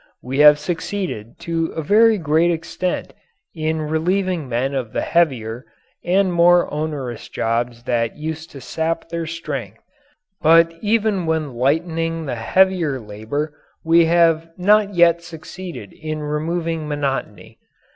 [0.23, 3.13] We have succeeded to a very great extent
[3.53, 5.63] in relieving men of the heavier
[6.03, 9.83] and more onerous jobs that used to sap their strength,
[10.41, 13.53] but even when lightening the heavier labour
[13.83, 17.59] we have not yet succeeded in removing monotony.